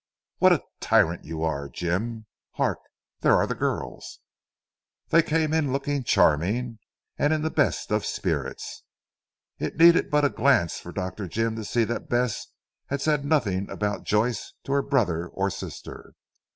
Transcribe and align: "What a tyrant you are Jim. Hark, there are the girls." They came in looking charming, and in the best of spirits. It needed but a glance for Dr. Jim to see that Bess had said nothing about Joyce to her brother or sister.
"What 0.39 0.51
a 0.51 0.63
tyrant 0.79 1.25
you 1.25 1.43
are 1.43 1.69
Jim. 1.69 2.25
Hark, 2.53 2.79
there 3.19 3.35
are 3.35 3.45
the 3.45 3.53
girls." 3.53 4.19
They 5.09 5.21
came 5.21 5.53
in 5.53 5.71
looking 5.71 6.03
charming, 6.03 6.79
and 7.19 7.31
in 7.31 7.43
the 7.43 7.51
best 7.51 7.91
of 7.91 8.03
spirits. 8.03 8.81
It 9.59 9.77
needed 9.77 10.09
but 10.09 10.25
a 10.25 10.29
glance 10.31 10.79
for 10.79 10.91
Dr. 10.91 11.27
Jim 11.27 11.55
to 11.55 11.63
see 11.63 11.83
that 11.83 12.09
Bess 12.09 12.47
had 12.87 12.99
said 12.99 13.23
nothing 13.23 13.69
about 13.69 14.03
Joyce 14.03 14.53
to 14.63 14.71
her 14.71 14.81
brother 14.81 15.27
or 15.27 15.51
sister. 15.51 16.13